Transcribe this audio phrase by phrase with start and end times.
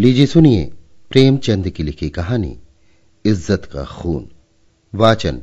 [0.00, 0.72] लीजिए सुनिए
[1.10, 2.58] प्रेमचंद की लिखी कहानी,
[3.24, 4.30] इज़्ज़त का खून।
[4.94, 5.42] वाचन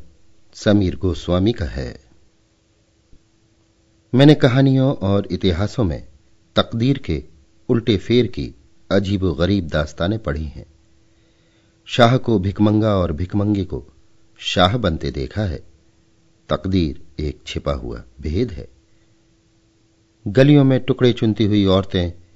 [0.53, 1.99] समीर गोस्वामी का है।
[4.15, 6.07] मैंने कहानियों और इतिहासों में
[6.55, 7.23] तकदीर के
[7.69, 8.55] उल्टे फेर की
[8.91, 10.65] अजीब गरीब दास्तानें पढ़ी हैं।
[11.85, 13.85] शाह को भिकमंगा और भिकमंगे को
[14.37, 15.63] शाह बनते देखा है।
[16.49, 18.67] तकदीर एक छिपा हुआ भेद है।
[20.27, 22.26] गलियों में टुकड़े चुनती हुई औरतें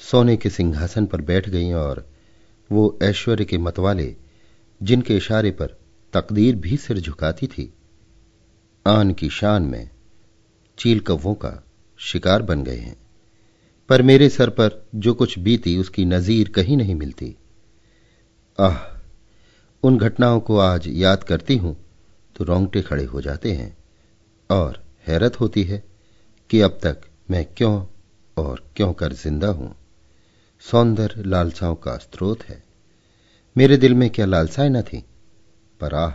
[0.00, 2.06] सोने के सिंहासन पर बैठ गईं और
[2.70, 4.14] वो ऐश्वर्य के मतवाले,
[4.80, 5.76] जिनके इशारे पर
[6.14, 7.72] तकदीर भी सिर झुकाती थी,
[8.86, 9.88] आन की शान में
[10.78, 11.52] चील कव्वों का
[12.00, 12.96] शिकार बन गए हैं।
[13.88, 17.34] पर मेरे सर पर जो कुछ बीती, उसकी नजीर कहीं नहीं मिलती।
[18.58, 18.76] आह,
[19.82, 21.76] उन घटनाओं को आज याद करती हूँ
[22.36, 23.76] तो रोंगटे खड़े हो जाते हैं,
[24.50, 25.82] और हैरत होती है
[26.50, 27.84] कि अब तक मैं क्यों
[28.36, 29.74] और क्यों कर ज़िंदा हूँ।
[30.70, 32.62] सौंदर्य लालसाओं का स्रोत है।
[33.56, 35.04] मेरे दिल में क्या लालसाएँ न थी?
[35.80, 36.12] पर आह,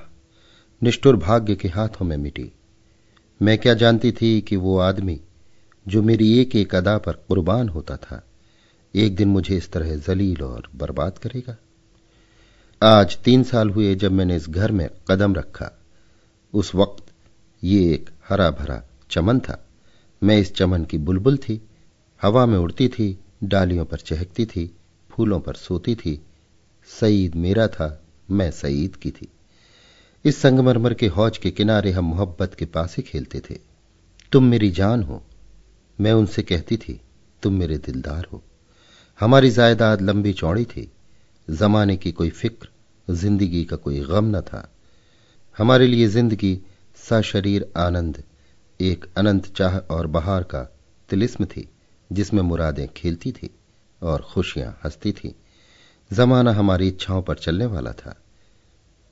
[0.83, 2.51] निष्ठुर भाग्य के हाथों में मिटी।
[3.41, 5.21] मैं क्या जानती थी कि वो आदमी,
[5.87, 8.23] जो मेरी एक एक अदा पर कुर्बान होता था,
[8.95, 11.57] एक दिन मुझे इस तरह जलील और बर्बाद करेगा?
[12.83, 15.79] आज तीन साल हुए जब मैंने इस घर में कदम रखा।
[16.53, 17.11] उस वक्त
[17.63, 19.67] ये एक हरा भरा चमन था।
[20.23, 21.61] मैं इस चमन की बुलबुल थी,
[22.21, 24.75] हवा में उड़ती थी डालियों पर चहकती थी,
[25.09, 26.21] फूलों पर सोती थी,
[26.87, 29.27] सईद मेरा था, मैं सईद की थी।
[30.25, 33.59] इस संगमरमर के हौज के किनारे हम मोहब्बत के पास ही खेलते थे।
[34.31, 35.23] तुम मेरी जान हो,
[36.01, 37.01] मैं उनसे कहती थी,
[37.43, 38.43] तुम मेरे दिलदार हो।
[39.19, 40.91] हमारी जायदाद लंबी चौड़ी थी,
[41.49, 42.69] जमाने की कोई फ़िक्र,
[43.09, 44.71] ज़िंदगी का कोई गम न था।
[45.57, 46.59] हमारे लिए ज़िंदगी
[46.95, 48.23] सशरीर आनंद,
[48.81, 50.63] एक अनंत चाह और बहार का
[51.09, 51.69] तिलिस्म थी।
[52.11, 53.55] जिसमें मुरादें खेलती थी
[54.03, 55.35] और खुशियाँ हंसती थी।
[56.13, 58.15] जमाना हमारी इच्छाओं पर चलने वाला था।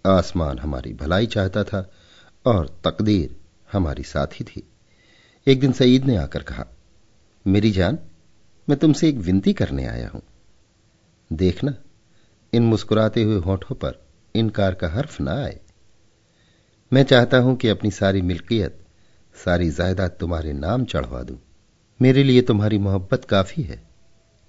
[0.05, 1.91] आसमान हमारी भलाई चाहता था
[2.45, 3.35] और तकदीर
[3.71, 4.69] हमारी साथी थी।
[5.47, 6.65] एक दिन सईद ने आकर कहा,
[7.47, 7.99] मेरी जान,
[8.69, 10.21] मैं तुमसे एक विनती करने आया हूँ।
[11.33, 11.73] देखना,
[12.53, 15.59] इन मुस्कुराते हुए होठों पर इनकार का हर्फ ना आए।
[16.93, 18.85] मैं चाहता हूँ कि अपनी सारी मिल्कियत,
[19.45, 21.37] सारी जायदाद तुम्हारे नाम चढ़वा दूँ।
[22.01, 23.83] मेरे लिए तुम्हारी मोहब्बत काफ़ी है।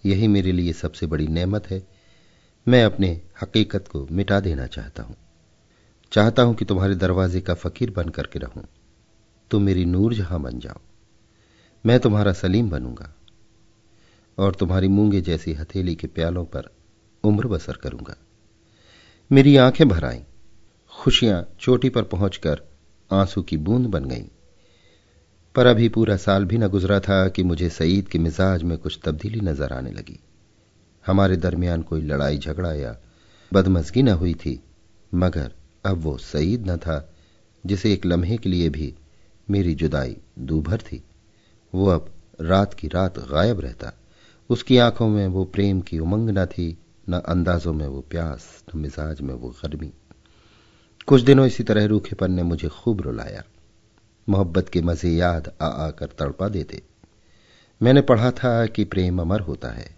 [0.06, 1.86] यही मेरे लिए सबसे बड़ी नेमत है।
[2.68, 5.16] मैं अपने हकीकत को मिटा देना चाहता हूँ।
[6.12, 8.64] चाहता हूँ कि तुम्हारे दरवाजे का फकीर बन करके रहूँ।
[9.50, 10.80] तुम मेरी नूर जहाँ बन जाओ।
[11.86, 13.14] मैं तुम्हारा सलीम बनूँगा।
[14.38, 16.74] और तुम्हारी मूँगे जैसी हथेली के प्यालों पर
[17.24, 18.16] उम्र बसर करूँगा।
[19.32, 20.22] मेरी आँखें भर आईं।
[20.90, 22.62] खुशियाँ चोटी पर पहुंचकर
[23.12, 24.24] आँसू की बूंद बन गईं।
[25.54, 28.98] पर अभी पूरा साल भी न गुजरा था कि मुझे सईद के मिजाज में कुछ
[29.04, 30.20] तब्दीली नज़र आने लगी।
[31.06, 32.96] हमारे दरमियान कोई लड़ाई झगड़ा या
[33.52, 34.60] बदमजगी न हुई थी,
[35.14, 35.52] मगर
[35.84, 37.12] अब वो सईद न था,
[37.66, 38.94] जिसे एक लम्हे के लिए भी
[39.50, 41.02] मेरी जुदाई दूभर थी।
[41.74, 42.10] वो अब
[42.40, 43.92] रात की रात गायब रहता।
[44.50, 48.78] उसकी आँखों में वो प्रेम की उमंग न थी, न अंदाजों में वो प्यास, न
[48.78, 49.92] मिजाज में वो गर्मी।
[51.06, 53.42] कुछ दिनों इसी तरह रूखेपन ने मुझे खूब रुलाया।
[54.28, 56.82] मोहब्बत के मज़े याद आ आकर तड़पा देते।
[57.82, 59.96] मैंने पढ़ा था कि प्रेम अमर होता है।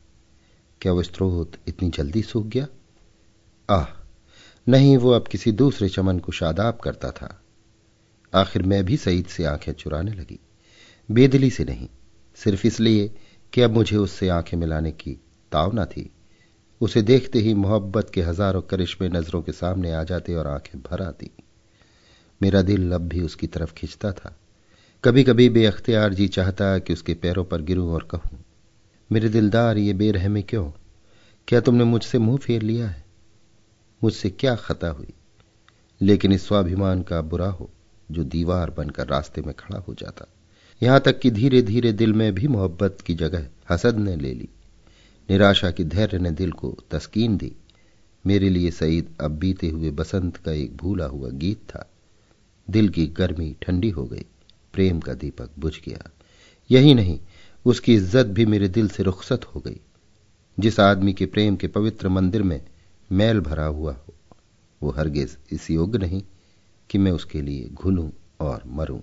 [0.80, 2.66] क्या वो स्त्रोत इतनी जल्दी सूख गया?
[3.70, 3.86] आह,
[4.68, 7.42] नहीं, वो अब किसी दूसरे चमन को शादाब करता था।
[8.34, 10.38] आखिर मैं भी सईद से आँखें चुराने लगी।
[11.10, 11.88] बेदिली से नहीं,
[12.34, 13.14] सिर्फ़ इसलिए
[13.52, 15.20] कि अब मुझे उससे आँखें मिलाने की
[15.52, 16.10] तावना थी।
[16.80, 21.02] उसे देखते ही मोहब्बत के हज़ारों करिश्मे नज़रों के सामने आ जाते और आँखें भर
[21.02, 21.30] आती।
[22.42, 24.36] मेरा दिल अब भी उसकी तरफ़ खिंचता था।
[25.04, 28.44] कभी कभी बेअख्तियार जी चाहता कि उसके पैरों पर गिरूं और कहूँ,
[29.12, 30.70] मेरे दिलदार, ये बेरहमी क्यों?
[31.48, 33.04] क्या तुमने मुझसे मुँह फेर लिया है?
[34.04, 35.12] मुझसे क्या खता हुई?
[36.00, 37.70] लेकिन इस स्वाभिमान का बुरा हो
[38.10, 40.26] जो दीवार बनकर रास्ते में खड़ा हो जाता।
[40.82, 44.48] यहाँ तक कि धीरे धीरे दिल में भी मोहब्बत की जगह हसद ने ले ली।
[45.30, 47.52] निराशा की धैर्य ने दिल को तस्कीन दी।
[48.26, 51.89] मेरे लिए सईद अब बीते हुए बसंत का एक भूला हुआ गीत था।
[52.70, 54.24] दिल की गर्मी ठंडी हो गई।
[54.72, 56.10] प्रेम का दीपक बुझ गया।
[56.70, 57.18] यही नहीं,
[57.64, 59.80] उसकी इज़्ज़त भी मेरे दिल से रुखसत हो गई।
[60.58, 62.60] जिस आदमी के प्रेम के पवित्र मंदिर में
[63.10, 64.14] मैल भरा हुआ हो,
[64.80, 66.22] वो हरगिज इस योग्य नहीं
[66.90, 69.00] कि मैं उसके लिए घुलूं और मरूं।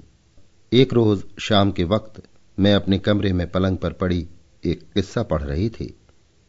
[0.72, 2.22] एक रोज शाम के वक्त
[2.58, 4.28] मैं अपने कमरे में पलंग पर पड़ी
[4.64, 5.94] एक किस्सा पढ़ रही थी।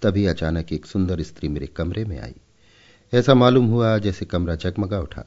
[0.02, 2.34] तभी अचानक एक सुंदर स्त्री मेरे कमरे में आई।
[3.12, 5.24] ऐसा मालूम हुआ जैसे कमरा जगमगा उठा।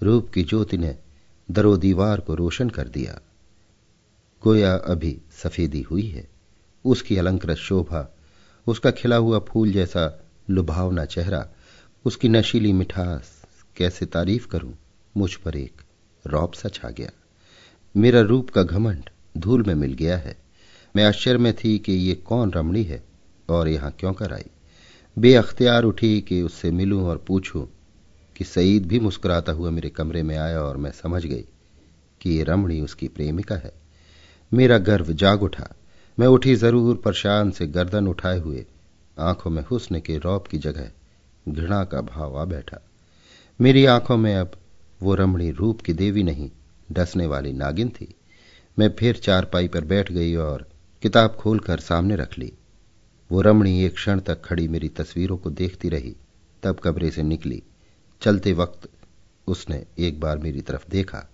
[0.00, 0.96] रूप की ज्योति ने
[1.50, 3.20] दरो दीवार को रोशन कर दिया।
[4.42, 6.28] गोया अभी सफेदी हुई है।
[6.84, 8.16] उसकी अलंकृत शोभा,
[8.66, 11.48] उसका खिला हुआ फूल जैसा लुभावना चेहरा,
[12.04, 13.42] उसकी नशीली मिठास,
[13.76, 14.74] कैसे तारीफ़ करूँ,
[15.16, 15.82] मुझ पर एक
[16.26, 17.10] रौब सा छा गया।
[17.96, 20.36] मेरा रूप का घमंड धूल में मिल गया है।
[20.96, 23.04] मैं आश्चर्य में थी कि ये कौन रमणी है
[23.48, 24.46] और यहाँ क्यों कर आई
[25.18, 27.68] बेअख्तियार उठी कि उससे मिलूं और पूछूँ
[28.36, 31.44] कि सईद भी मुस्कुराता हुआ मेरे कमरे में आया और मैं समझ गई
[32.20, 33.72] कि ये रमणी उसकी प्रेमिका है।
[34.52, 35.68] मेरा गर्व जाग उठा।
[36.18, 38.66] मैं उठी ज़रूर पर शान से गर्दन उठाए हुए।
[39.18, 40.90] आँखों में हुस्न के रौब की जगह
[41.48, 42.80] घृणा का भाव आ बैठा।
[43.60, 44.52] मेरी आँखों में अब
[45.02, 46.50] वो रमणी रूप की देवी नहीं,
[46.92, 48.14] डसने वाली नागिन थी।
[48.78, 50.68] मैं फिर चारपाई पर बैठ गई और
[51.02, 52.52] किताब खोलकर सामने रख ली।
[53.30, 56.16] वो रमणी एक क्षण तक खड़ी मेरी तस्वीरों को देखती रही,
[56.62, 57.62] तब कमरे से निकली।
[58.24, 58.88] चलते वक्त
[59.46, 61.30] उसने एक बार मेरी तरफ़ देखा।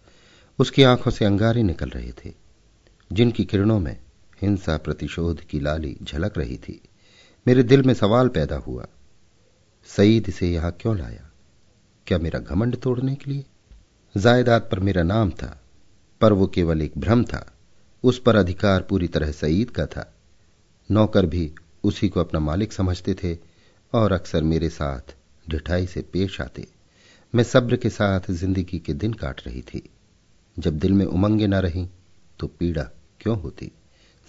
[0.59, 2.33] उसकी आँखों से अंगारे निकल रहे थे,
[3.13, 3.97] जिनकी किरणों में
[4.43, 6.81] हिंसा प्रतिशोध की लाली झलक रही थी।
[7.47, 8.87] मेरे दिल में सवाल पैदा हुआ,
[9.87, 11.31] सईद इसे यहाँ क्यों लाया?
[12.07, 13.45] क्या मेरा घमंड तोड़ने के लिए?
[14.17, 15.61] जायदाद पर मेरा नाम था,
[16.21, 17.53] पर वो केवल एक भ्रम था।
[18.05, 20.15] उस पर अधिकार पूरी तरह सईद का था।
[20.91, 21.53] नौकर भी
[21.85, 23.37] उसी को अपना मालिक समझते थे
[23.93, 25.15] और अक्सर मेरे साथ
[25.51, 26.80] ढिठाई से पेश आते।
[27.35, 29.83] मैं सब्र के साथ ज़िंदगी के दिन काट रही थी।
[30.57, 31.87] जब दिल में उमंगे न रही
[32.39, 32.83] तो पीड़ा
[33.21, 33.71] क्यों होती?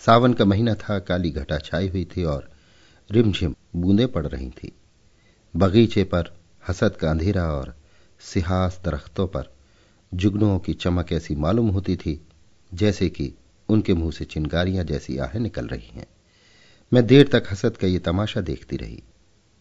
[0.01, 2.49] सावन का महीना था, काली घटा छाई हुई थी और
[3.09, 4.71] रिमझिम बूंदे पड़ रही थी।
[5.53, 6.31] बगीचे पर
[6.63, 7.73] हसद का अंधेरा और
[8.21, 9.51] सिहास दरख्तों पर
[10.11, 12.19] जुगनुओं की चमक ऐसी मालूम होती थी,
[12.71, 13.33] जैसे कि
[13.69, 16.07] उनके मुँह से चिंगारियाँ जैसी आहें निकल रही हैं।
[16.91, 19.03] मैं देर तक हसद का ये तमाशा देखती रही।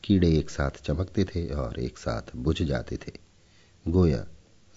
[0.04, 3.12] कीड़े एक साथ चमकते थे और एक साथ बुझ जाते थे।
[3.90, 4.26] गोया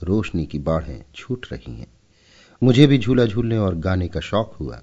[0.04, 1.88] रोशनी की बाढ़ें छूट रही हैं।
[2.64, 4.82] मुझे भी झूला झूलने और गाने का शौक हुआ।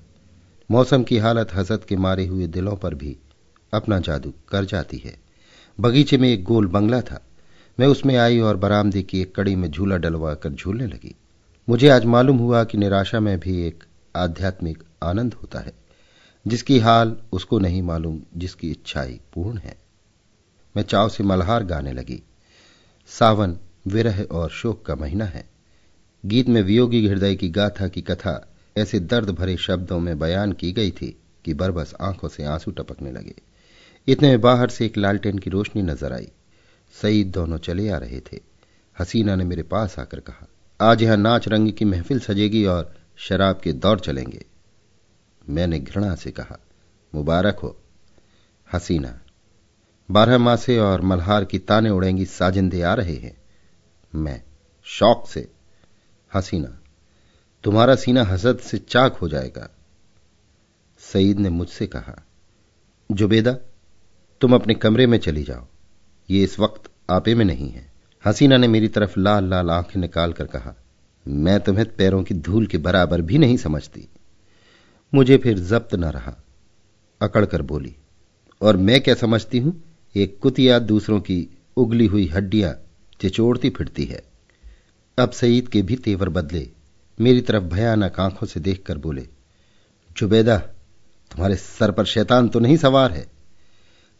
[0.70, 3.16] मौसम की हालत हसद के मारे हुए दिलों पर भी
[3.74, 5.20] अपना जादू कर जाती है।
[5.80, 7.26] बगीचे में एक गोल बंगला था।
[7.80, 11.14] मैं उसमें आई और बरामदे की एक कड़ी में झूला डलवा कर झूलने लगी।
[11.68, 13.84] मुझे आज मालूम हुआ कि निराशा में भी एक
[14.16, 15.72] आध्यात्मिक आनंद होता है।
[16.46, 19.78] जिसकी हाल उसको नहीं मालूम, जिसकी इच्छाई पूर्ण है।
[20.76, 22.22] मैं चाव से मल्हार गाने लगी।
[23.06, 23.58] सावन
[23.90, 25.48] विरह और शोक का महीना है।
[26.24, 30.72] गीत में वियोगी हृदय की गाथा की कथा, ऐसे दर्द भरे शब्दों में बयान की
[30.72, 33.34] गई थी कि बरबस आँखों से आँसू टपकने लगे।
[34.08, 36.28] इतने में बाहर से एक लालटेन की रोशनी नज़र आई।
[36.94, 38.40] सईद दोनों चले आ रहे थे।
[38.96, 40.46] हसीना ने मेरे पास आकर कहा,
[40.80, 44.44] आज यहाँ नाच रंग की महफिल सजेगी और शराब के दौर चलेंगे।
[45.48, 46.58] मैंने घृणा से कहा,
[47.14, 47.76] मुबारक हो।
[48.68, 49.18] हसीना,
[50.08, 53.39] बारह मासे और मल्हार की ताने उड़ेंगी, साजिंदे आ रहे हैं।
[54.14, 54.42] मैं,
[54.84, 55.48] शौक से,
[56.34, 56.80] हसीना।
[57.64, 59.70] तुम्हारा सीना हसद से चाक हो जाएगा।
[60.98, 62.24] सईद ने मुझसे कहा,
[63.12, 63.52] जुबेदा,
[64.40, 65.66] तुम अपने कमरे में चली जाओ।
[66.30, 67.92] ये इस वक्त आपे में नहीं है।
[68.26, 70.74] हसीना ने मेरी तरफ़ लाल लाल आँखें निकाल कर कहा,
[71.28, 74.08] मैं तुम्हें पैरों की धूल के बराबर भी नहीं समझती।
[75.14, 76.36] मुझे फिर जब्त न रहा।
[77.22, 77.96] अकड़ कर बोली,
[78.60, 79.82] और मैं क्या समझती हूँ?
[80.16, 82.78] एक कुतिया दूसरों की उगली हुई हड्डियाँ
[83.20, 84.22] चिचोड़ती फिरती है।
[85.18, 86.68] अब सईद के भी तेवर बदले।
[87.20, 89.26] मेरी तरफ़ भयानक आँखों से देखकर बोले,
[90.16, 90.58] जुबेदा,
[91.30, 93.26] तुम्हारे सर पर शैतान तो नहीं सवार है?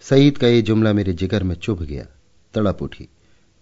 [0.00, 2.06] सईद का ये जुमला मेरे जिगर में चुभ गया।
[2.54, 3.08] तड़प उठी।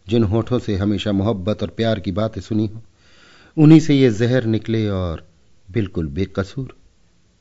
[0.09, 2.83] जिन होठों से हमेशा मोहब्बत और प्यार की बातें सुनी हो,
[3.57, 5.29] उन्हीं से ये जहर निकले और
[5.71, 6.77] बिल्कुल बेकसूर।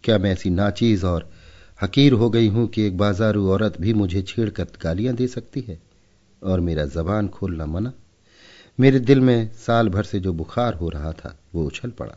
[0.03, 1.31] क्या मैं ऐसी नाचीज और
[1.81, 5.86] हकीर हो गई हूँ कि एक बाजारू औरत भी मुझे छेड़कर गालियाँ दे सकती है?
[6.41, 7.93] और मेरा जबान खोलना मना।
[8.79, 12.15] मेरे दिल में साल भर से जो बुखार हो रहा था, वो उछल पड़ा।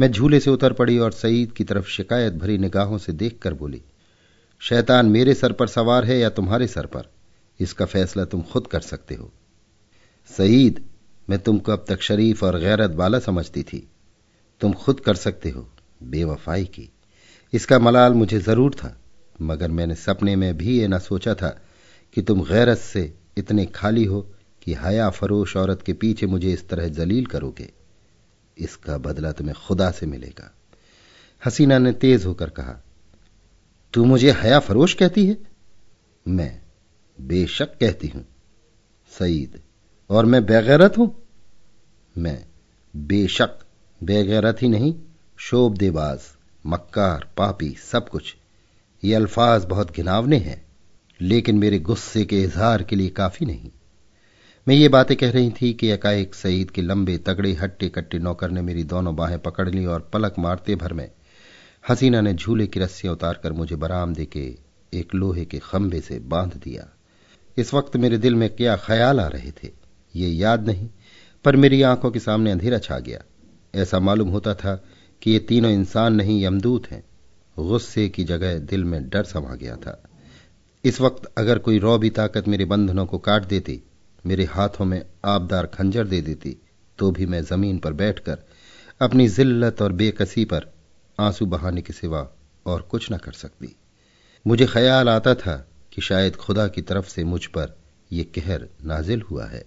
[0.00, 3.82] मैं झूले से उतर पड़ी और सईद की तरफ़ शिकायत भरी निगाहों से देखकर बोली,
[4.60, 7.08] शैतान मेरे सर पर सवार है या तुम्हारे सर पर?
[7.60, 9.30] इसका फैसला तुम खुद कर सकते हो।
[10.30, 10.84] सईद,
[11.28, 13.86] मैं तुमको अब तक शरीफ और गैरत वाला समझती थी।
[14.60, 15.66] तुम खुद कर सकते हो,
[16.02, 16.88] बेवफाई की।
[17.52, 18.96] इसका मलाल मुझे ज़रूर था,
[19.42, 21.48] मगर मैंने सपने में भी ये ना सोचा था
[22.16, 24.20] कि तुम गैरत से इतने खाली हो
[24.62, 27.70] कि हया फरोश औरत के पीछे मुझे इस तरह जलील करोगे।
[28.56, 30.50] इसका बदला तुम्हें खुदा से मिलेगा।
[31.42, 32.80] हसीना ने तेज होकर कहा,
[33.94, 35.36] तू मुझे हया फरोश कहती है?
[36.26, 36.60] मैं
[37.18, 38.24] बेशक कहती हूँ,
[39.10, 39.60] सईद,
[40.10, 41.14] और मैं बेगैरत हूँ।
[42.18, 42.44] मैं
[42.94, 43.58] बेशक
[44.00, 44.94] बेगैरत ही नहीं
[45.38, 46.20] शोभ देबाज
[46.66, 48.34] मक्कार, पापी, सब कुछ।
[49.02, 50.71] ये अल्फाज बहुत घिनावने हैं।
[51.22, 53.70] लेकिन मेरे गुस्से के इजहार के लिए काफ़ी नहीं।
[54.66, 58.50] मैं ये बातें कह रही थी कि एकाएक सईद के लंबे तगड़े हट्टे कट्टे नौकर
[58.50, 61.10] ने मेरी दोनों बाहें पकड़ ली और पलक मारते भर में
[61.88, 64.58] हसीना ने झूले की रस्सियाँ उतारकर मुझे बरामदे के
[64.94, 66.88] एक लोहे के खंभे से बाँध दिया।
[67.58, 69.70] इस वक्त मेरे दिल में क्या ख्याल आ रहे थे,
[70.16, 70.88] ये याद नहीं,
[71.44, 73.22] पर मेरी आँखों के सामने अंधेरा छा गया।
[73.74, 74.84] ऐसा मालूम होता था
[75.22, 77.04] कि ये तीनों इंसान नहीं, यमदूत हैं।
[77.58, 80.02] गुस्से की जगह दिल में डर समा गया था।
[80.84, 83.80] इस वक्त अगर कोई रौबी ताकत मेरे बंधनों को काट देती,
[84.26, 86.56] मेरे हाथों में आबदार खंजर दे देती
[86.98, 88.38] तो भी मैं ज़मीन पर बैठकर
[89.00, 90.66] अपनी जिल्लत और बेकसी पर
[91.18, 92.28] आँसू बहाने के सिवा
[92.66, 93.76] और कुछ न कर सकती।
[94.46, 95.56] मुझे ख्याल आता था
[95.92, 97.76] कि शायद खुदा की तरफ़ से मुझ पर
[98.12, 99.64] यह कहर नाजिल हुआ है।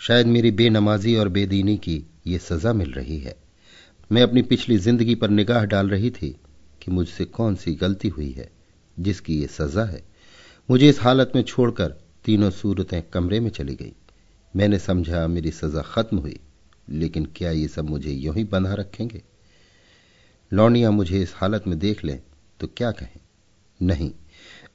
[0.00, 3.36] शायद मेरी बेनमाजी और बेदीनी की यह सजा मिल रही है।
[4.12, 6.36] मैं अपनी पिछली ज़िंदगी पर निगाह डाल रही थी
[6.82, 8.50] कि मुझसे कौन सी गलती हुई है,
[8.98, 10.15] जिसकी ये सजा है।
[10.70, 11.88] मुझे इस हालत में छोड़कर
[12.24, 13.94] तीनों सूरतें कमरे में चली गई।
[14.56, 16.40] मैंने समझा मेरी सजा खत्म हुई,
[16.88, 19.22] लेकिन क्या ये सब मुझे यूँ ही बंधा रखेंगे?
[20.52, 22.22] लौनिया मुझे इस हालत में देख लें
[22.60, 23.20] तो क्या कहें?
[23.82, 24.12] नहीं,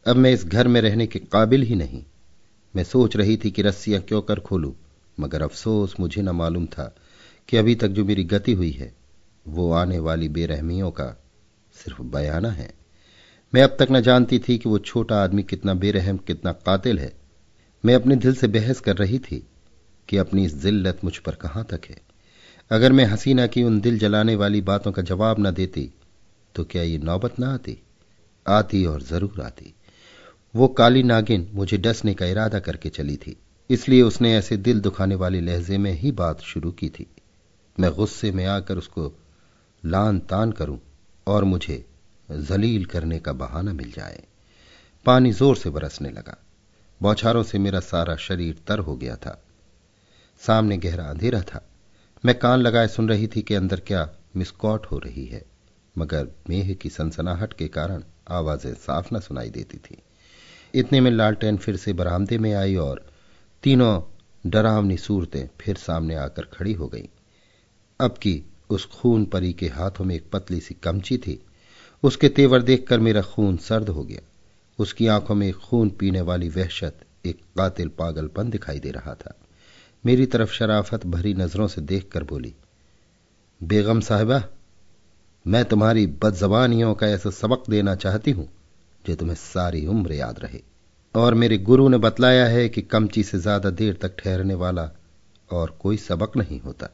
[0.08, 2.06] अब मैं इस घर में रहने के काबिल ही नहीं।
[2.76, 4.74] मैं सोच रही थी कि रस्सियाँ क्यों कर खोलूं,
[5.20, 6.96] मगर अफसोस मुझे न मालूम था
[7.48, 8.96] कि अभी तक जो मेरी गति हुई है,
[9.48, 11.24] वो आने वाली बेरहमियों का
[11.74, 12.81] सिर्फ़ बयाना है।
[13.54, 17.12] मैं अब तक न जानती थी कि वो छोटा आदमी कितना बेरहम, कितना कातिल है।
[17.84, 19.44] मैं अपने दिल से बहस कर रही थी
[20.10, 22.00] कि अपनी इस जिल्लत मुझ पर कहाँ तक है।
[22.72, 25.90] अगर मैं हसीना की उन दिल जलाने वाली बातों का जवाब न देती
[26.56, 27.78] तो क्या ये नौबत ना आती?
[28.46, 29.74] आती और ज़रूर आती।
[30.56, 33.36] वो काली नागिन मुझे डसने का इरादा करके चली थी,
[33.70, 37.08] इसलिए उसने ऐसे दिल दुखाने वाले लहजे में ही बात शुरू की थी।
[37.78, 39.12] मैं गुस्से में आकर उसको
[39.84, 40.80] लान तान करूँ
[41.28, 41.84] और मुझे
[42.32, 44.24] जलील करने का बहाना मिल जाए।
[45.06, 46.38] पानी ज़ोर से बरसने लगा।
[47.02, 49.42] बौछारों से मेरा सारा शरीर तर हो गया था।
[50.42, 51.70] सामने गहरा अंधेरा था।
[52.26, 55.46] मैं कान लगाए सुन रही थी कि अंदर क्या मिसकॉट हो रही है,
[55.98, 59.98] मगर मेह की सनसनाहट के कारण आवाज़ें साफ़ न सुनाई देती थी।
[60.76, 63.06] इतने में लालटेन फिर से बरामदे में आई और
[63.64, 64.02] तीनों
[64.50, 67.08] डरावनी सूरतें फिर सामने आकर खड़ी हो गईं।
[68.00, 71.46] अब की उस खून परी के हाथों में एक पतली सी कमची थी
[72.04, 74.22] उसके तेवर देखकर मेरा खून सर्द हो गया।
[74.80, 79.36] उसकी आँखों में खून पीने वाली वहशत, एक कातिल पागलपन दिखाई दे रहा था।
[80.04, 82.54] मेरी तरफ़ शराफत भरी नज़रों से देखकर बोली,
[83.62, 84.44] बेगम साहिबा,
[85.46, 88.48] मैं तुम्हारी बदजबानियों का ऐसा सबक देना चाहती हूँ,
[89.06, 90.62] जो तुम्हें सारी उम्र याद रहे।
[91.16, 94.90] और मेरे गुरु ने बतलाया है कि कमची से ज़्यादा देर तक ठहरने वाला
[95.50, 96.90] और कोई सबक नहीं होता।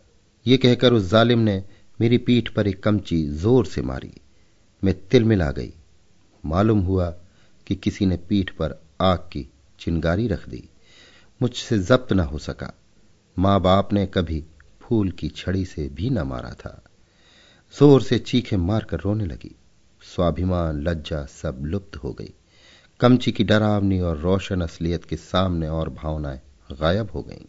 [0.45, 1.63] ये कहकर उस जालिम ने
[1.99, 4.13] मेरी पीठ पर एक कमची ज़ोर से मारी।
[4.83, 5.73] मैं तिल मिला गई।
[6.45, 7.09] मालूम हुआ
[7.67, 10.69] कि किसी ने पीठ पर आग की चिंगारी रख दी।
[11.41, 12.73] मुझसे जब्त न हो सका।
[13.39, 14.45] माँ बाप ने कभी
[14.81, 16.83] फूल की छड़ी से भी न मारा था।
[17.79, 19.55] ज़ोर से चीखे मारकर रोने लगी।
[20.01, 22.33] स्वाभिमान, लज्जा सब लुप्त हो गई।
[22.99, 26.41] कमची की डरावनी और रोशन असलियत के सामने और भावनाएँ
[26.71, 27.45] गायब हो गईं।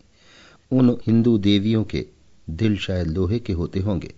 [0.78, 2.06] उन हिंदू देवियों के
[2.50, 4.14] दिल शायद लोहे के होते होंगे,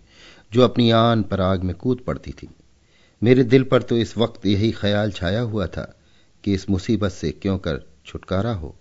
[0.52, 2.48] जो अपनी आन पर आग में कूद पड़ती थी।
[3.22, 5.82] मेरे दिल पर तो इस वक्त यही ख्याल छाया हुआ था
[6.44, 8.74] कि इस मुसीबत से क्यों कर छुटकारा हो।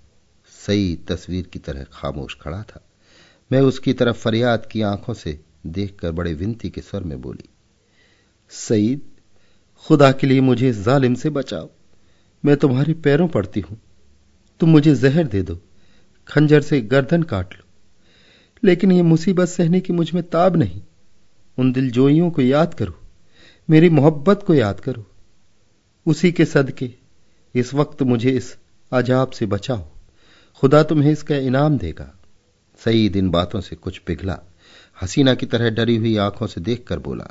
[0.67, 2.81] सही तस्वीर की तरह खामोश खड़ा था।
[3.51, 7.49] मैं उसकी तरफ़ फरियाद की आँखों से देखकर बड़े विनती के स्वर में बोली,
[8.49, 9.01] सईद,
[9.85, 11.69] खुदा के लिए मुझे जालिम से बचाओ।
[12.43, 13.79] मैं तुम्हारे पैरों पड़ती हूँ।
[14.59, 15.59] तुम मुझे जहर दे दो,
[16.27, 17.63] खंजर से गर्दन काट लो।
[18.63, 20.81] लेकिन यह मुसीबत सहने की मुझमें ताब नहीं।
[21.57, 22.97] उन दिलजोइयों को याद करो
[23.69, 25.05] मेरी मोहब्बत को याद करो।
[26.05, 26.93] उसी के सदके,
[27.55, 28.55] इस वक्त मुझे इस
[28.91, 29.87] अजाब से बचाओ।
[30.55, 32.13] खुदा तुम्हें इसका इनाम देगा।
[32.79, 34.39] सईद इन बातों से कुछ पिघला।
[35.01, 37.27] हसीना की तरह डरी हुई आँखों से देखकर बोला,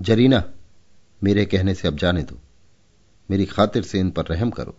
[0.00, 0.44] जरीना,
[1.24, 2.38] मेरे कहने से अब जाने दो।
[3.30, 4.74] मेरी खातिर से इन पर रहम करो।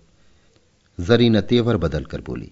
[1.00, 2.52] जरीना तेवर बदल कर बोली,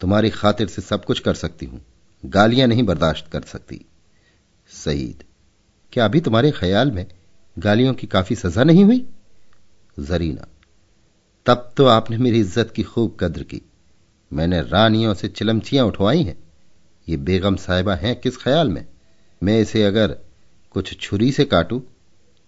[0.00, 1.84] तुम्हारी खातिर से सब कुछ कर सकती हूँ।
[2.24, 3.84] गालियाँ नहीं बर्दाश्त कर सकती।
[4.68, 5.24] सईद
[5.92, 7.06] क्या अभी तुम्हारे ख्याल में
[7.56, 9.04] गालियों की काफ़ी सजा नहीं हुई?
[10.00, 10.46] जरीना,
[11.46, 13.60] तब तो आपने मेरी इज़्ज़त की खूब कद्र की।
[14.32, 16.36] मैंने रानियों से चिलमचियाँ उठवाई हैं।
[17.08, 18.84] ये बेगम साहिबा हैं किस ख्याल में?
[19.42, 20.16] मैं इसे अगर
[20.70, 21.82] कुछ छुरी से काटू,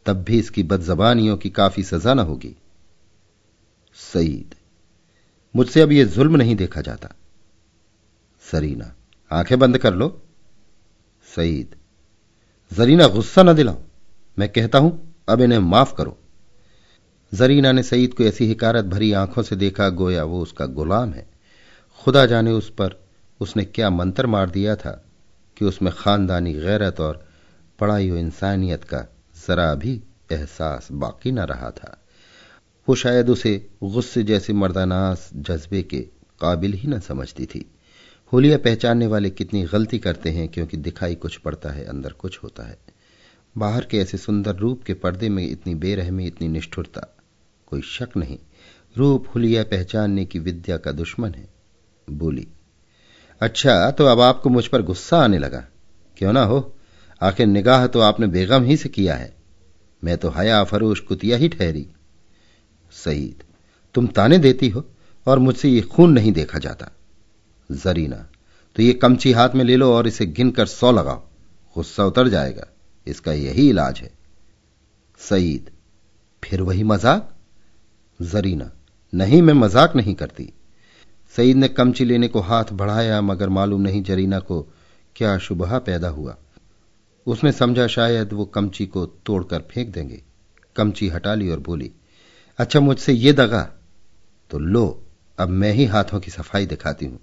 [0.06, 2.54] तब भी इसकी बदजबानियों की काफ़ी सजा न होगी।
[3.96, 4.54] सईद,
[5.54, 7.14] मुझसे अब यह जुल्म नहीं देखा जाता।
[8.42, 8.94] सरीना
[9.30, 10.08] आँखें बंद कर लो।
[11.26, 11.76] सईद
[12.72, 13.76] जरीना गुस्सा न दिलाओ
[14.38, 16.16] मैं कहता हूँ, अब इन्हें माफ़ करो।
[17.34, 21.26] जरीना ने सईद को ऐसी हिकारत भरी आँखों से देखा, गोया वो उसका गुलाम है।
[22.00, 23.04] खुदा जाने उस पर
[23.40, 25.04] उसने क्या मंत्र मार दिया था
[25.56, 27.28] कि उसमें खानदानी गैरत और
[27.78, 29.06] पढ़ाई इंसानियत का
[29.48, 30.02] जरा भी
[30.32, 31.96] एहसास बाकी न रहा था।
[32.88, 36.00] वो शायद उसे गुस्से जैसे मर्दानास जज्बे के
[36.40, 37.73] काबिल ही न समझती थी।
[38.34, 42.62] होलिया पहचानने वाले कितनी गलती करते हैं, क्योंकि दिखाई कुछ पड़ता है, अंदर कुछ होता
[42.62, 42.78] है।
[43.58, 47.16] बाहर के ऐसे सुंदर रूप के पर्दे में इतनी बेरहमी, इतनी निष्ठुरता,
[47.66, 48.38] कोई शक नहीं।
[48.96, 51.48] रूप हुलिया पहचानने की विद्या का दुश्मन है।
[52.10, 52.48] बोली
[53.40, 55.64] अच्छा तो अब आपको मुझ पर गुस्सा आने लगा।
[56.16, 56.74] क्यों ना हो?
[57.22, 59.34] आखिर निगाह तो आपने बेगम ही से किया है।
[60.04, 61.86] मैं तो हया, फरोश, कुतिया ही ठहरी।
[62.92, 63.42] सईद,
[63.94, 64.84] तुम ताने देती हो,
[65.26, 66.90] और मुझसे ये खून नहीं देखा जाता।
[67.70, 68.16] जरीना।
[68.76, 71.22] तो ये कमची हाथ में ले लो और इसे गिनकर सौ लगाओ।
[71.76, 72.66] गुस्सा उतर जाएगा।
[73.06, 74.10] इसका यही इलाज है।
[75.20, 75.70] सईद,
[76.42, 77.34] फिर वही मज़ाक?
[78.20, 78.70] जरीना,
[79.12, 80.52] नहीं, मैं मज़ाक नहीं करती।
[81.34, 84.60] सईद ने कमची लेने को हाथ बढ़ाया, मगर मालूम नहीं जरीना को
[85.16, 86.36] क्या शुबहा पैदा हुआ।
[87.26, 90.22] उसने समझा शायद वो कमची को तोड़कर फेंक देंगे।
[90.76, 91.90] कमची हटा ली और बोली
[92.58, 93.62] अच्छा मुझसे ये दगा।
[94.50, 95.02] तो लो,
[95.38, 97.20] अब मैं ही हाथों की सफ़ाई दिखाती हूँ।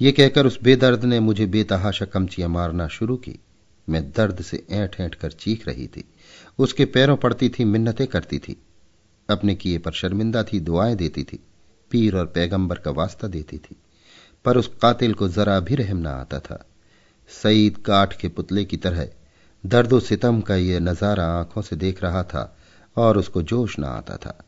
[0.00, 3.38] ये कहकर उस बेदर्द ने मुझे बेतहाशा कमचियाँ मारना शुरू की।
[3.88, 6.04] मैं दर्द से ऐंठ ऐंठ कर चीख रही थी।
[6.58, 8.62] उसके पैरों पड़ती थी, मिन्नतें करती थी।
[9.30, 11.38] अपने किए पर शर्मिंदा थी, दुआएँ देती थी।
[11.90, 13.76] पीर और पैगंबर का वास्ता देती थी।
[14.44, 16.66] पर उस कातिल को जरा भी रहम ना आता था।
[17.42, 19.08] सईद काठ के पुतले की तरह
[19.66, 22.58] दर्दो सितम का यह नज़ारा आँखों से देख रहा था
[22.96, 24.44] और उसको जोश ना आता था।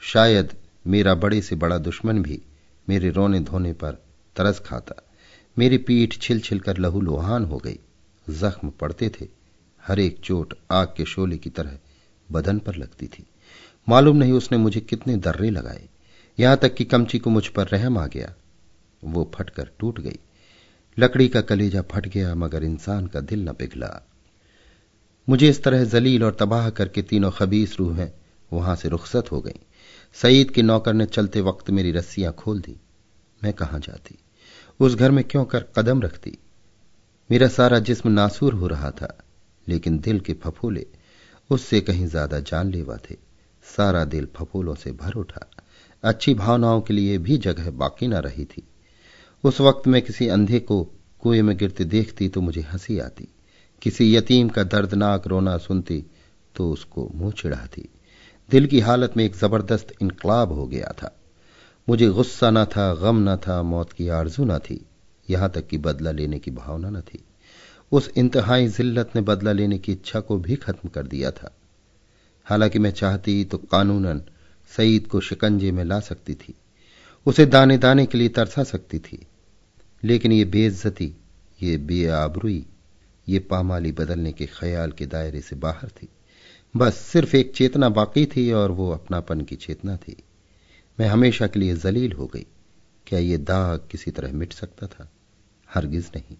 [0.00, 0.54] शायद
[0.86, 2.42] मेरा बड़े से बड़ा दुश्मन भी
[2.88, 4.07] मेरे रोने धोने पर
[4.38, 5.02] तरस खाता।
[5.58, 7.78] मेरी पीठ छिल छिल कर लहू लोहान हो गई।
[8.30, 9.28] जख्म पड़ते थे।
[9.86, 11.78] हर एक चोट आग के शोले की तरह
[12.32, 13.26] बदन पर लगती थी।
[13.88, 15.88] मालूम नहीं उसने मुझे कितने दर्रे लगाए।
[16.38, 18.34] यहाँ तक कि कमची को मुझ पर रहम आ गया।
[19.04, 20.18] वो फटकर टूट गई।
[20.98, 24.08] लकड़ी का कलेजा फट गया, मगर इंसान का दिल न पिघला।
[25.28, 28.12] मुझे इस तरह जलील और तबाह करके तीनों खबीस रूहें
[28.52, 29.60] वहाँ से रुखसत हो गईं।
[30.14, 32.76] सईद के नौकर ने चलते वक्त मेरी रस्सियाँ खोल दी।
[33.44, 34.18] मैं कहाँ जाती?
[34.80, 36.38] उस घर में क्यों कर कदम रखती?
[37.30, 39.18] मेरा सारा जिस्म नासूर हो रहा था,
[39.68, 40.86] लेकिन दिल के फफोले
[41.50, 43.16] उससे कहीं ज़्यादा जानलेवा थे।
[43.64, 45.50] सारा दिल फफूलों से भर उठा।
[46.02, 48.62] अच्छी भावनाओं के लिए भी जगह बाकी न रही थी।
[49.44, 50.82] उस वक्त मैं किसी अंधे को
[51.20, 53.28] कुएँ में गिरते देखती तो मुझे हँसी आती।
[53.82, 56.04] किसी यतीम का दर्दनाक रोना सुनती
[56.54, 57.88] तो उसको मुँह चिढ़ाती।
[58.50, 61.17] दिल की हालत में एक ज़बरदस्त इनकलाब हो गया था।
[61.88, 64.86] मुझे गुस्सा न था, गम न था, मौत की आरज़ू न थी।
[65.30, 67.24] यहाँ तक कि बदला लेने की भावना न थी।
[67.92, 71.56] उस इंतहाई जिल्लत ने बदला लेने की इच्छा को भी खत्म कर दिया था।
[72.44, 74.22] हालाँकि मैं चाहती तो कानूनन
[74.76, 76.54] सईद को शिकंजे में ला सकती थी।
[77.26, 79.26] उसे दाने दाने के लिए तरसा सकती थी।
[80.04, 81.12] लेकिन ये बेइज्जती,
[81.62, 82.66] ये बेआबरुई
[83.28, 86.08] ये पामाली बदलने के ख्याल के दायरे से बाहर थी।
[86.76, 90.16] बस सिर्फ़ एक चेतना बाकी थी और वो अपनापन की चेतना थी।
[91.00, 92.46] मैं हमेशा के लिए जलील हो गई।
[93.06, 95.10] क्या ये दाग किसी तरह मिट सकता था?
[95.74, 96.36] हरगिज नहीं।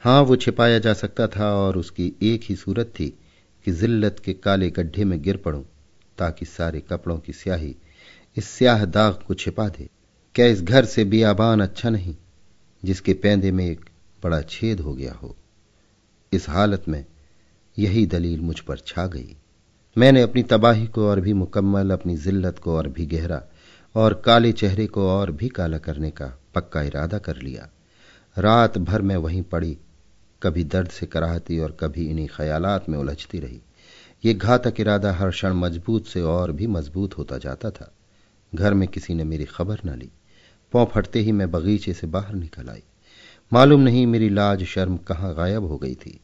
[0.00, 3.18] हाँ, वो छिपाया जा सकता था और उसकी एक ही सूरत थी
[3.64, 5.62] कि जिल्लत के काले गड्ढे में गिर पड़ूं,
[6.18, 7.76] ताकि सारे कपड़ों की स्याही
[8.36, 9.88] इस स्याह दाग को छिपा दे।
[10.34, 12.16] क्या इस घर से बियाबान अच्छा नहीं,
[12.84, 13.90] जिसके पैंदे में एक
[14.24, 15.36] बड़ा छेद हो गया हो?
[16.32, 17.04] इस हालत में
[17.78, 19.36] यही दलील मुझ पर छा गई।
[19.98, 23.44] मैंने अपनी तबाही को और भी मुकम्मल, अपनी जिल्लत को और भी गहरा
[23.94, 27.68] और काले चेहरे को और भी काला करने का पक्का इरादा कर लिया।
[28.38, 29.78] रात भर में वहीं पड़ी,
[30.42, 33.60] कभी दर्द से कराहती और कभी इन्हीं ख्यालात में उलझती रही।
[34.24, 37.94] ये घातक इरादा हर क्षण मज़बूत से और भी मज़बूत होता जाता था।
[38.54, 40.10] घर में किसी ने मेरी खबर न ली।
[40.72, 42.82] पौ फटते ही मैं बगीचे से बाहर निकल आई।
[43.52, 46.20] मालूम नहीं मेरी लाज शर्म कहाँ गायब हो गई थी।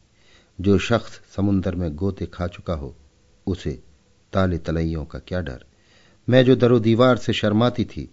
[0.61, 2.95] जो शख्स समुन्दर में गोते खा चुका हो,
[3.47, 3.83] उसे
[4.33, 5.65] ताले तलैयों का क्या डर?
[6.31, 8.07] मैं जो दरो दीवार से शर्माती थी,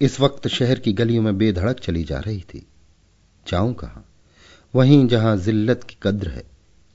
[0.00, 2.66] इस वक्त शहर की गलियों में बेधड़क चली जा रही थी।
[3.46, 4.04] जाऊँ कहाँ?
[4.74, 6.44] वहीं जहाँ जिल्लत की कद्र है,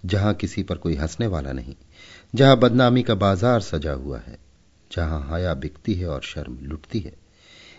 [0.04, 1.76] जहाँ किसी पर कोई हंसने वाला नहीं,
[2.36, 4.38] जहाँ बदनामी का बाज़ार सजा हुआ है,
[4.92, 7.14] जहाँ हाया बिकती है और शर्म लुटती है।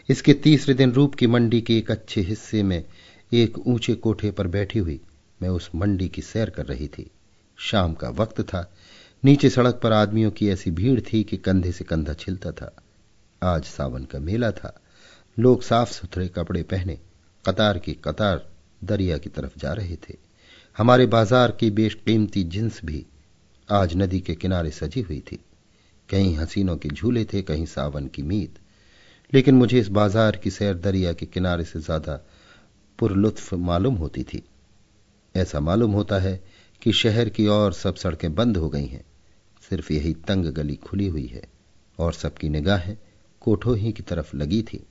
[0.09, 2.83] इसके तीसरे दिन रूप की मंडी के एक अच्छे हिस्से में
[3.33, 5.01] एक ऊँचे कोठे पर बैठी हुई
[5.43, 7.11] मैं उस मंडी की सैर कर रही थी।
[7.59, 8.71] शाम का वक्त था
[9.25, 12.77] नीचे सड़क पर आदमियों की ऐसी भीड़ थी कि कंधे से कंधा छिलता था।
[13.43, 14.81] आज सावन का मेला था।
[15.39, 16.99] लोग साफ़ सुथरे कपड़े पहने,
[17.49, 18.49] कतार की कतार
[18.85, 20.15] दरिया की तरफ़ जा रहे थे।
[20.79, 23.07] हमारे बाज़ार की बेशकीमती जिन्स भी
[23.71, 25.39] आज नदी के किनारे सजी हुई थी।
[26.09, 28.59] कहीं हसीनों के झूले थे, कहीं सावन की मीत।
[29.35, 32.21] लेकिन मुझे इस बाज़ार की सैर दरिया के किनारे से ज़्यादा
[32.99, 34.43] पुरलुत्फ मालूम होती थी।
[35.35, 36.45] ऐसा मालूम होता है
[36.83, 39.05] कि शहर की और सब सड़कें बंद हो गई हैं।
[39.71, 41.43] सिर्फ़ यही तंग गली खुली हुई है
[41.99, 42.97] और सबकी निगाहें
[43.41, 44.87] कोठो ही की तरफ़ लगी थी।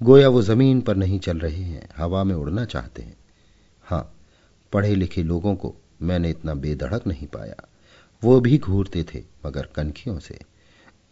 [0.00, 3.16] गोया वो ज़मीन पर नहीं चल रहे हैं, हवा में उड़ना चाहते हैं।
[3.84, 4.14] हाँ,
[4.72, 7.54] पढ़े लिखे लोगों को मैंने इतना बेधड़क नहीं पाया।
[8.22, 10.38] वो भी घूरते थे, मगर कनखियों से।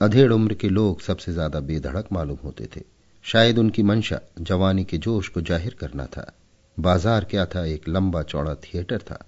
[0.00, 2.82] अधेड़ उम्र के लोग सबसे ज़्यादा बेधड़क मालूम होते थे।
[3.24, 6.32] शायद उनकी मंशा जवानी के जोश को ज़ाहिर करना था।
[6.78, 9.24] बाज़ार क्या था, एक लंबा चौड़ा थिएटर था।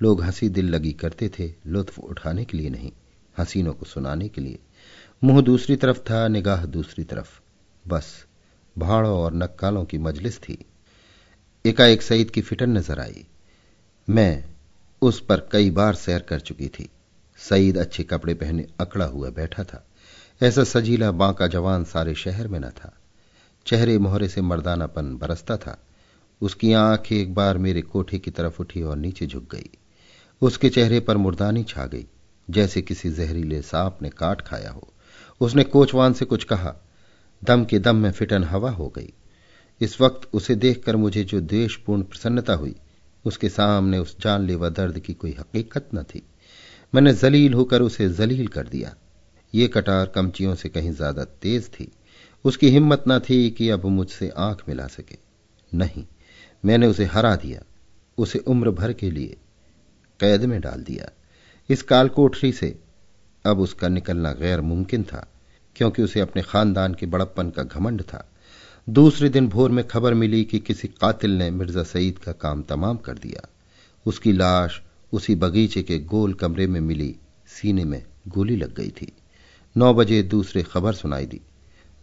[0.00, 2.92] लोग हँसी दिल लगी करते थे, लुत्फ उठाने के लिए नहीं।
[3.40, 4.58] हसीनों को सुनाने के लिए।
[5.24, 7.40] मुँह दूसरी तरफ़ था, निगाह दूसरी तरफ़।
[7.88, 8.26] बस,
[8.78, 10.64] भाड़ों और नक्कालों की मजलिस थी।
[11.66, 13.26] एकाएक सईद की फिटन नज़र आई।
[14.10, 14.44] मैं
[15.02, 16.88] उस पर कई बार सैर कर चुकी थी।
[17.36, 19.86] सईद अच्छे कपड़े पहने अकड़ा हुआ बैठा था।
[20.42, 22.98] ऐसा सजीला बांका जवान सारे शहर में न था।
[23.66, 25.86] चेहरे मोहरे से मर्दानापन बरसता था।
[26.40, 29.70] उसकी आँखें एक बार मेरे कोठे की तरफ़ उठी और नीचे झुक गई।
[30.42, 32.06] उसके चेहरे पर मुर्दानी छा गई।
[32.50, 34.92] जैसे किसी जहरीले सांप ने काट खाया हो।
[35.40, 36.76] उसने कोचवान से कुछ कहा।
[37.44, 39.12] दम के दम में फिटन हवा हो गई।
[39.80, 42.74] इस वक्त उसे देखकर मुझे जो द्वेषपूर्ण प्रसन्नता हुई,
[43.24, 46.22] उसके सामने उस जानलेवा दर्द की कोई हकीकत न थी।
[46.94, 48.94] मैंने जलील होकर उसे जलील कर दिया।
[49.54, 51.92] ये कटार कमचियों से कहीं ज़्यादा तेज थी।
[52.44, 55.18] उसकी हिम्मत न थी कि अब मुझसे आँख मिला सके।
[55.74, 56.04] नहीं,
[56.64, 57.62] मैंने उसे हरा दिया।
[58.18, 59.36] उसे उम्र भर के लिए
[60.20, 61.10] कैद में डाल दिया।
[61.70, 62.78] इस कालकोठरी से।
[63.46, 65.26] अब उसका निकलना गैर मुमकिन था,
[65.76, 68.28] क्योंकि उसे अपने खानदान के बड़प्पन का घमंड था।
[68.88, 72.96] दूसरे दिन भोर में खबर मिली कि किसी कातिल ने मिर्ज़ा सईद का काम तमाम
[72.96, 73.48] कर दिया।
[74.06, 79.12] उसकी लाश उसी बगीचे के गोल कमरे में मिली, सीने में गोली लग गई थी।
[79.76, 81.40] नौ बजे दूसरे खबर सुनाई दी।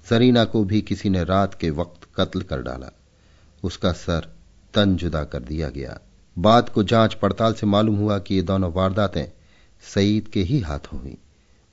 [0.10, 2.92] जरीना को भी किसी ने रात के वक्त कत्ल कर डाला।
[3.64, 4.36] उसका सर
[4.74, 6.00] तन जुदा कर दिया गया।
[6.38, 9.37] बात को जाँच पड़ताल से मालूम हुआ कि ये दोनों वारदातें
[9.88, 11.18] सईद के ही हाथों हुई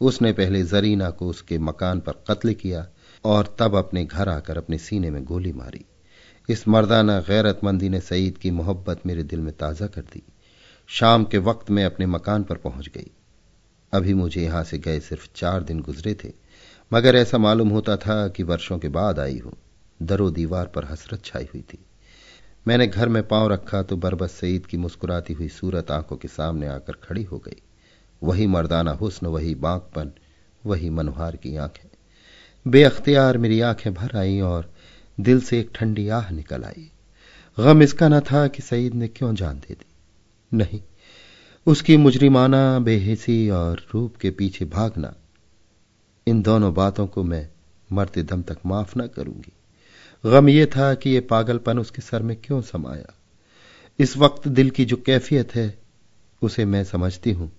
[0.01, 2.87] उसने पहले जरीना को उसके मकान पर कत्ल किया
[3.25, 5.85] और तब अपने घर आकर अपने सीने में गोली मारी।
[6.49, 10.23] इस मर्दाना गैरतमंदी ने सईद की मोहब्बत मेरे दिल में ताज़ा कर दी।
[10.91, 13.11] शाम के वक्त में अपने मकान पर पहुँच गई।
[13.93, 16.33] अभी मुझे यहाँ से गए सिर्फ़ चार दिन गुजरे थे,
[16.91, 19.53] मगर ऐसा मालूम होता था कि वर्षों के बाद आई हूँ।
[20.01, 21.85] दरो दीवार पर हसरत छाई हुई थी।
[22.67, 26.67] मैंने घर में पाँव रखा तो बरबस सईद की मुस्कुराती हुई सूरत आँखों के सामने
[26.67, 27.63] आकर खड़ी हो गई।
[28.25, 30.13] वही मर्दाना हुस्न, वही बांकपन
[30.67, 31.89] वही मनोहार की आँखें।
[32.67, 34.73] बेअख्तियार मेरी आँखें भर आई और
[35.21, 36.91] दिल से एक ठंडी आह निकल आई।
[37.59, 39.87] गम इसका न था कि सईद ने क्यों जान दे दी।
[40.53, 40.81] नहीं,
[41.67, 45.15] उसकी मुजरिमाना, बेहिसी और रूप के पीछे भागना,
[46.27, 47.49] इन दोनों बातों को मैं
[47.93, 49.53] मरते दम तक माफ़ न करूँगी।
[50.25, 53.15] गम यह था कि यह पागलपन उसके सर में क्यों समाया।
[53.99, 55.79] इस वक्त दिल की जो कैफियत है,
[56.43, 57.53] उसे मैं समझती हूँ।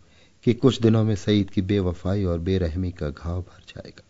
[0.45, 4.03] कि कुछ दिनों में सईद की बेवफाई और बेरहमी का घाव भर जाएगा।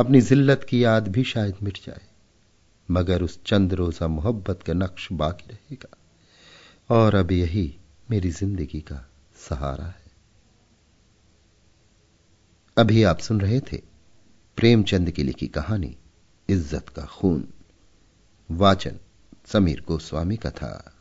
[0.00, 2.02] अपनी जिल्लत की याद भी शायद मिट जाए,
[2.90, 5.96] मगर उस चंद रोजा मोहब्बत का नक्श बाकी रहेगा।
[6.90, 7.78] और अब यही
[8.10, 10.10] मेरी ज़िंदगी का सहारा है।
[12.76, 13.82] अभी आप सुन रहे थे
[14.56, 15.96] प्रेमचंद की लिखी कहानी,
[16.48, 17.48] इज़्ज़त का खून।
[18.50, 18.98] वाचन
[19.46, 20.99] समीर गोस्वामी का था।